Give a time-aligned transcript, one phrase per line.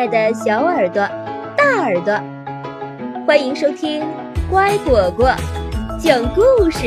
[0.00, 1.06] 爱的小耳朵、
[1.58, 2.14] 大耳朵，
[3.26, 4.00] 欢迎收听
[4.50, 5.30] 《乖果果
[6.02, 6.40] 讲故
[6.70, 6.86] 事》。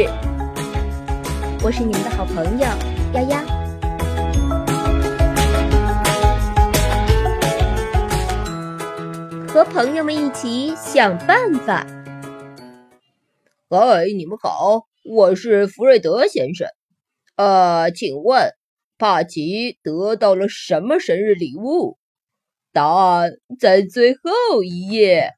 [1.64, 2.66] 我是你们的好朋友
[3.14, 3.44] 丫丫，
[9.48, 11.86] 和朋友们一起想办法。
[13.70, 16.68] 嗨，你们好，我是福瑞德先生。
[17.36, 18.54] 呃，请问
[18.98, 22.00] 帕奇得到了什么生日礼物？
[22.74, 25.34] 答案在最后一页。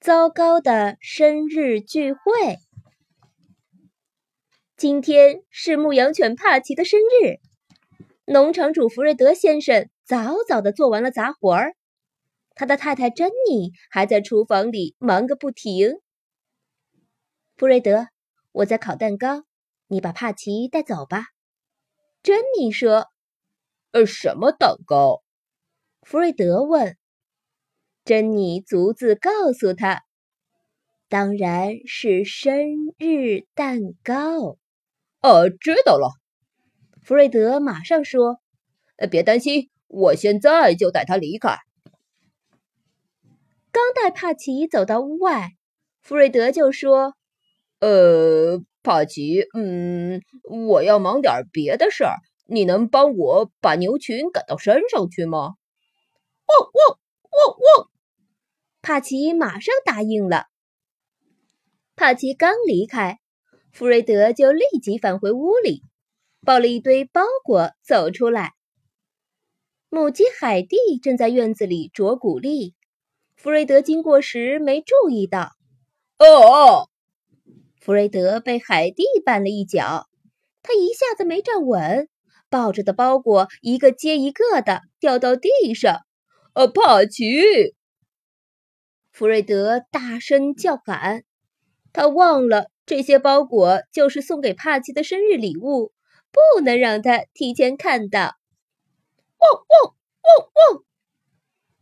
[0.00, 2.20] 糟糕的生日聚会。
[4.76, 7.40] 今天是牧羊犬帕奇的生日。
[8.26, 11.74] 农场主福瑞德先生早早的做完了杂活儿，
[12.54, 15.94] 他的太太珍妮还在厨房里忙个不停。
[17.56, 18.06] 福瑞德，
[18.52, 19.42] 我在烤蛋糕，
[19.88, 21.24] 你把帕奇带走吧。
[22.22, 23.08] 珍妮说。
[23.92, 25.22] 呃，什么蛋糕？
[26.02, 26.96] 弗瑞德问。
[28.04, 30.02] 珍妮逐字告诉他
[31.08, 32.54] ：“当然是生
[32.98, 34.58] 日蛋糕。”
[35.22, 36.10] 哦，知道了。
[37.02, 38.40] 弗瑞德马上说
[38.96, 41.56] ：“呃，别担心，我现在就带他离开。”
[43.72, 45.52] 刚带帕奇走到屋外，
[46.02, 47.14] 弗瑞德就说
[47.80, 52.16] ：“呃，帕奇，嗯，我要忙点别的事儿。”
[52.50, 55.56] 你能帮我把牛群赶到山上去吗？
[56.46, 56.98] 汪汪
[57.30, 57.90] 汪汪！
[58.80, 60.46] 帕奇马上答应了。
[61.94, 63.18] 帕奇刚离开，
[63.70, 65.82] 弗瑞德就立即返回屋里，
[66.40, 68.54] 抱了一堆包裹走出来。
[69.90, 72.74] 母鸡海蒂正在院子里啄谷粒，
[73.36, 75.50] 弗瑞德经过时没注意到。
[76.18, 76.88] 哦！
[77.78, 80.08] 弗瑞德被海蒂绊了一脚，
[80.62, 82.08] 他一下子没站稳。
[82.50, 86.00] 抱着的包裹一个接一个的掉到地上，
[86.54, 87.74] 呃，帕奇，
[89.12, 91.24] 弗瑞德大声叫喊。
[91.92, 95.92] 他忘了这些包裹就是送给帕奇的生日礼物，
[96.30, 98.36] 不能让他提前看到。
[99.38, 100.84] 汪汪汪汪！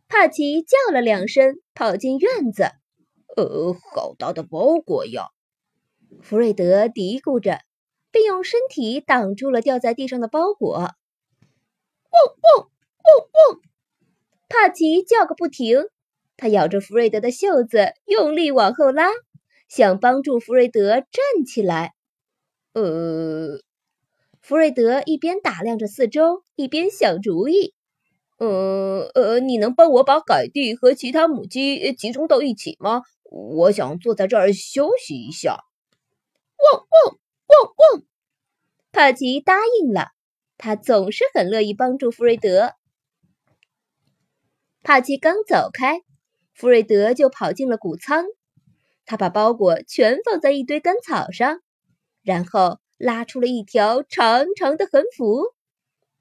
[0.09, 2.71] 帕奇叫了两声，跑进院子。
[3.37, 5.29] 呃，好大的包裹呀！
[6.23, 7.61] 弗瑞德嘀咕着。
[8.17, 10.73] 并用身体挡住了掉在地上的包裹。
[10.79, 10.89] 汪
[12.41, 12.71] 汪
[13.05, 13.61] 汪汪！
[14.49, 15.85] 帕奇叫个不停，
[16.39, 19.11] 他咬着福瑞德的袖子，用力往后拉，
[19.69, 21.93] 想帮助福瑞德站起来。
[22.73, 23.61] 呃，
[24.41, 27.75] 福瑞德一边打量着四周，一边想主意。
[28.39, 33.03] 呃呃，你能帮我把改蒂和其他母鸡集中到一起吗？
[33.25, 35.59] 我想坐在这儿休息一下。
[36.73, 37.19] 汪汪！
[37.47, 38.05] 汪汪！
[38.93, 40.09] 帕奇答应了，
[40.57, 42.75] 他总是很乐意帮助弗瑞德。
[44.83, 46.03] 帕奇刚走开，
[46.55, 48.25] 弗瑞德就跑进了谷仓，
[49.05, 51.61] 他把包裹全放在一堆干草上，
[52.23, 55.55] 然后拉出了一条长长的横幅，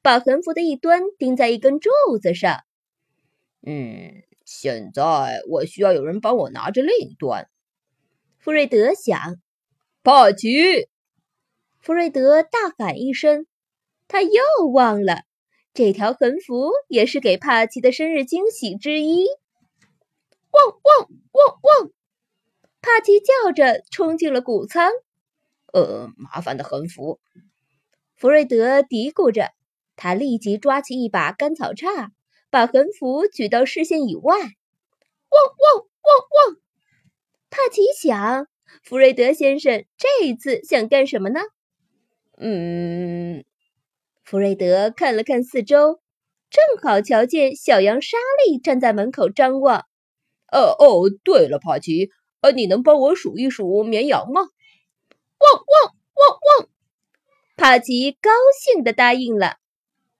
[0.01, 1.89] 把横幅的一端钉在一根柱
[2.21, 2.59] 子上。
[3.61, 7.49] 嗯，现在我需要有人帮我拿着另一端。
[8.37, 9.37] 弗瑞德想，
[10.03, 10.89] 帕奇。
[11.85, 13.45] 弗瑞德大喊一声，
[14.07, 14.41] 他又
[14.73, 15.19] 忘了
[15.71, 19.27] 这条横幅也是给帕奇的生日惊喜之一。
[20.49, 21.91] 汪汪汪汪！
[22.81, 24.89] 帕奇叫着冲进了谷仓。
[25.73, 27.19] 呃，麻烦的横幅。
[28.15, 29.51] 弗瑞德嘀咕着，
[29.95, 32.11] 他立即抓起一把干草叉，
[32.49, 34.33] 把横幅举到视线以外。
[34.33, 36.57] 汪汪汪汪！
[37.51, 38.47] 帕奇想，
[38.81, 41.41] 弗瑞德先生这一次想干什么呢？
[42.37, 43.45] 嗯，
[44.23, 46.01] 弗瑞德看了看四周，
[46.49, 49.85] 正好瞧见小羊莎莉站在门口张望。
[50.51, 52.09] 哦哦，对了，帕奇，
[52.41, 54.41] 呃，你能帮我数一数绵羊吗？
[54.41, 56.69] 汪汪汪汪！
[57.55, 58.29] 帕奇高
[58.61, 59.55] 兴的答应了，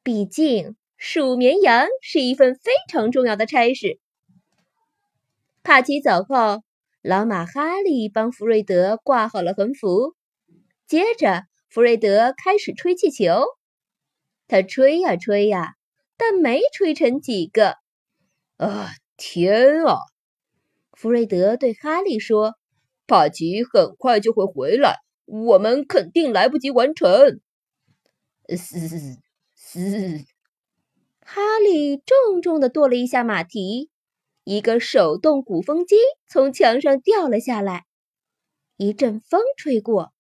[0.01, 3.99] 毕竟数绵羊是一份非常重要的差事。
[5.63, 6.63] 帕奇走后，
[7.01, 10.15] 老马哈利帮弗瑞德挂好了横幅，
[10.87, 11.43] 接着。
[11.69, 13.43] 弗瑞德开始吹气球，
[14.47, 15.73] 他吹呀吹呀，
[16.17, 17.75] 但没吹成几个。
[18.57, 19.97] 啊，天啊！
[20.93, 22.55] 弗瑞德对哈利说
[23.05, 27.41] ：“帕奇很快就会回来，我们肯定来不及完成。”
[28.55, 29.17] 嘶
[29.55, 30.25] 嘶！
[31.19, 33.89] 哈利重重的跺了一下马蹄，
[34.45, 35.97] 一个手动鼓风机
[36.29, 37.83] 从墙上掉了下来。
[38.77, 40.14] 一阵风吹过。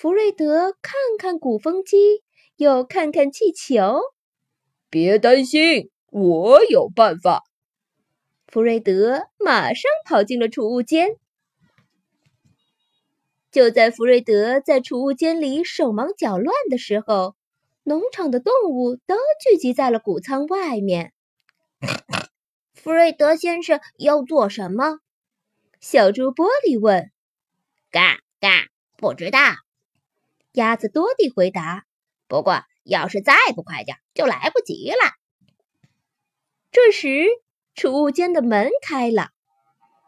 [0.00, 2.22] 弗瑞德看看鼓风机，
[2.56, 4.00] 又看看气球。
[4.88, 7.44] 别担心，我有办法。
[8.46, 11.16] 弗瑞德马上跑进了储物间。
[13.52, 17.36] 就在弗瑞德在储物间里手忙脚乱的时候，
[17.82, 21.12] 农场的动物都聚集在了谷仓外面。
[22.72, 25.00] 弗瑞德先生要做什么？
[25.78, 27.10] 小猪玻璃问。
[27.90, 29.38] 嘎嘎，不知道。
[30.60, 31.84] 鸭子多地回答。
[32.28, 34.96] 不过，要是再不快点，就来不及了。
[36.70, 37.26] 这时，
[37.74, 39.30] 储物间的门开了，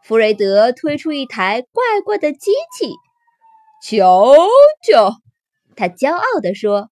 [0.05, 2.93] 弗瑞德推出一台怪怪的机器。
[3.83, 4.37] 瞧
[4.87, 5.17] 瞧，
[5.75, 6.91] 他骄傲地说：“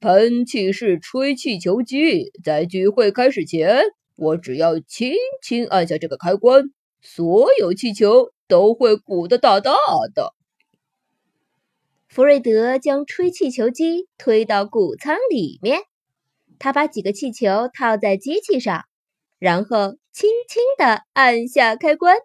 [0.00, 3.82] 喷气式吹气球机，在聚会开始前，
[4.14, 5.12] 我只要轻
[5.42, 6.70] 轻按下这个开关，
[7.02, 9.72] 所有气球都会鼓得大大
[10.14, 10.34] 的。”
[12.16, 15.82] 弗瑞德将吹气球机推到谷仓里面，
[16.58, 18.84] 他把几个气球套在机器上，
[19.38, 22.16] 然后轻轻地按下开关。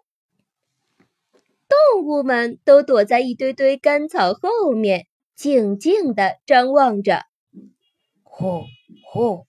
[1.68, 7.24] 动物们都躲在一堆堆干草后面，静静地张望着。
[8.22, 8.62] 呼
[9.04, 9.46] 呼，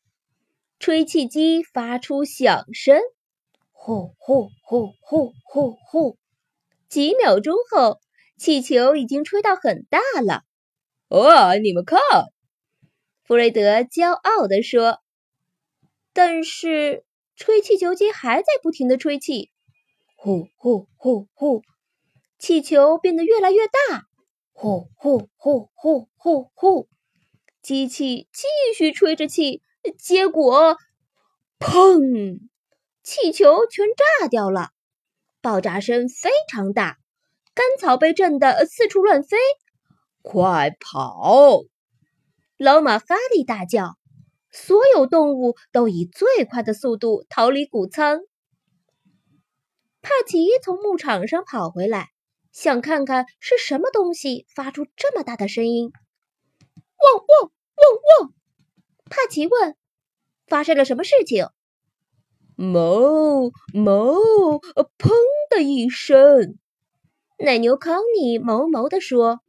[0.77, 2.99] 吹气机发出响声。
[3.71, 6.17] 呼呼呼呼呼呼。
[6.89, 8.01] 几秒钟后，
[8.43, 10.43] 气球已经吹到很大了。
[11.07, 11.97] 哇，你们看！
[13.23, 14.99] 弗瑞德骄傲地说。
[16.11, 17.05] 但是，
[17.37, 19.49] 吹气球机还在不停地吹气。
[20.17, 21.61] 呼呼呼呼。
[22.37, 24.03] 气球变得越来越大，
[24.51, 26.89] 呼呼呼呼呼呼！
[27.61, 28.43] 机器继
[28.75, 29.61] 续吹着气，
[29.97, 30.75] 结果，
[31.59, 32.39] 砰！
[33.03, 33.87] 气球全
[34.19, 34.71] 炸掉了，
[35.39, 36.97] 爆炸声非常大，
[37.53, 39.37] 干草被震得四处乱飞。
[40.21, 41.63] 快跑！
[42.57, 43.97] 老马哈利大叫，
[44.51, 48.21] 所有动物都以最快的速度逃离谷仓。
[50.01, 52.09] 帕奇从牧场上跑回来。
[52.51, 55.91] 想看看是什么东西发出这么大的声音？
[56.99, 58.33] 汪汪汪汪！
[59.09, 59.75] 帕奇问
[60.45, 61.47] ：“发生了什么事情？”
[62.55, 64.61] 哞哞！
[64.99, 65.09] 砰
[65.49, 66.59] 的一声，
[67.37, 69.41] 奶牛康妮哞哞地说：“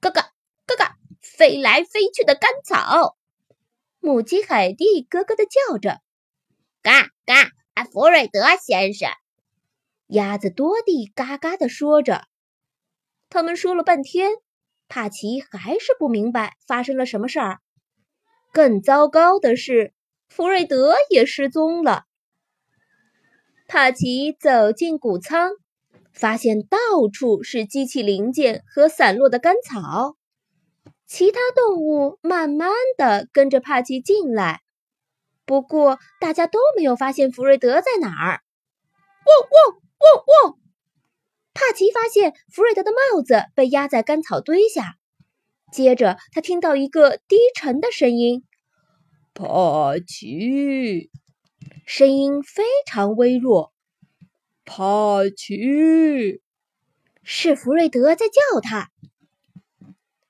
[0.00, 0.32] 嘎嘎
[0.66, 3.16] 嘎嘎，飞来飞去的干草。”
[4.00, 6.00] 母鸡海蒂咯咯地叫着
[6.82, 7.50] ：“嘎嘎！”
[7.90, 9.10] 弗瑞德先生。
[10.06, 12.26] 鸭子多蒂嘎嘎地说着，
[13.30, 14.32] 他们说了半天，
[14.88, 17.60] 帕奇还是不明白发生了什么事儿。
[18.52, 19.94] 更糟糕的是，
[20.28, 22.04] 福瑞德也失踪了。
[23.66, 25.52] 帕奇走进谷仓，
[26.12, 26.78] 发现到
[27.12, 30.16] 处是机器零件和散落的干草。
[31.06, 34.62] 其他动物慢慢的跟着帕奇进来，
[35.44, 38.40] 不过大家都没有发现福瑞德在哪儿。
[39.26, 39.80] 汪汪！
[40.00, 40.58] 汪汪！
[41.54, 44.96] 帕奇发现弗瑞德的帽子被压在干草堆下，
[45.70, 48.44] 接着他听到一个低沉的声音
[49.34, 51.10] ：“帕奇。”
[51.86, 53.71] 声音非常微弱。
[54.64, 56.40] “帕奇。”
[57.24, 58.90] 是弗瑞德在叫他。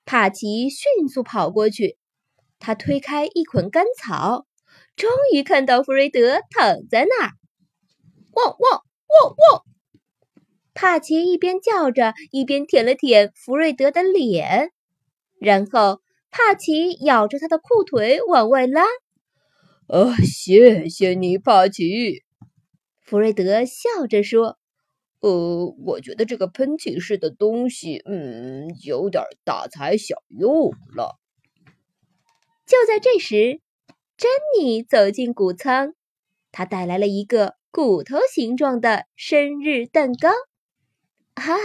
[0.05, 1.97] 帕奇迅速跑过去，
[2.59, 4.45] 他推开一捆干草，
[4.95, 7.31] 终于看到弗瑞德躺在那儿。
[8.33, 8.81] 汪汪！
[9.07, 9.63] 汪汪！
[10.73, 14.71] 帕奇一边叫着，一边舔了舔弗瑞德的脸，
[15.39, 18.83] 然后帕奇咬着他的裤腿往外拉。
[19.87, 22.23] “啊，谢谢你，帕奇。”
[23.03, 24.57] 弗瑞德笑着说。
[25.21, 31.19] “呃，我觉得这个喷气式的东西，嗯，有点大材小用了。”
[32.65, 33.61] 就在这时，
[34.17, 35.93] 珍妮走进谷仓，
[36.51, 37.55] 她带来了一个。
[37.75, 40.29] 骨头形状的生日蛋糕，
[41.33, 41.55] 哈！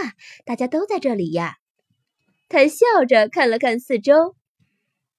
[0.43, 1.57] 大家都在这里呀。
[2.47, 4.35] 他笑着看了看四周，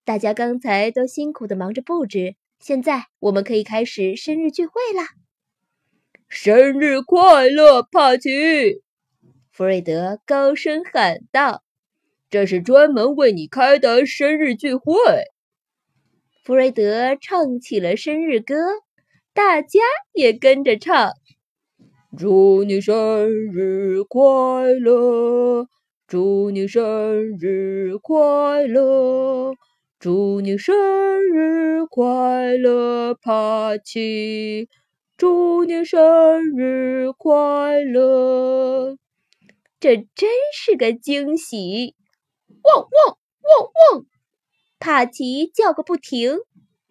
[0.05, 5.11] 大家刚才都辛苦的忙着布置，现在我们可以开始生日聚会啦！
[6.30, 8.80] 生日快乐，帕奇！
[9.50, 11.64] 弗瑞德高声喊道
[12.30, 14.94] ：“这是专门为你开的生日聚会。”
[16.44, 18.54] 弗瑞德唱起了生日歌。
[19.34, 19.80] 大家
[20.12, 21.10] 也跟着唱
[22.16, 24.22] ：“祝你生日快
[24.72, 25.66] 乐，
[26.06, 29.52] 祝你生日快乐，
[29.99, 30.76] 祝你生
[31.25, 34.68] 日快乐，帕奇，
[35.21, 38.97] 祝你生日快乐。”
[39.79, 41.95] 这真是个惊喜！
[42.62, 44.07] 汪汪汪汪！
[44.79, 46.39] 帕奇叫个不停。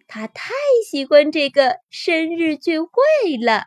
[0.08, 0.54] 他太
[0.88, 2.92] 喜欢这个生日聚会
[3.44, 3.64] 了。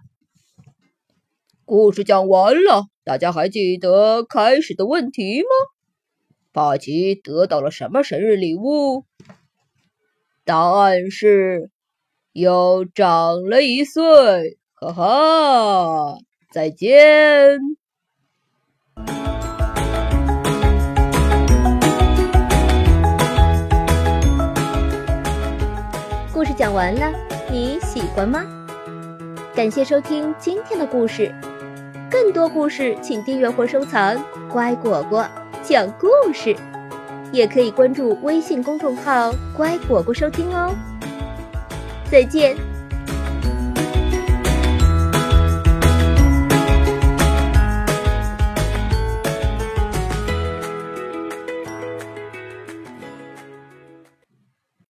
[1.65, 5.49] 故事讲完了，大家还记得开始的问题吗？
[6.53, 9.07] 帕奇得到了什么生日礼物？
[10.45, 11.73] 答案是
[12.33, 14.59] 又长了一岁。
[14.75, 16.19] 哈哈，
[16.53, 17.59] 再见。
[26.33, 27.13] 故事讲完了，
[27.51, 28.45] 你喜欢吗？
[29.55, 31.33] 感谢收听今天的故事，
[32.11, 34.17] 更多故事请订阅或收藏
[34.51, 35.25] “乖果果
[35.63, 36.57] 讲故事”，
[37.31, 40.75] 也可以关注微信公众号“乖果果”收听哦。
[42.13, 42.72] 再见。